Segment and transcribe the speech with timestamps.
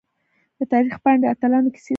[0.57, 1.89] د تاریخ پاڼې د اتلانو کیسې ثبتوي.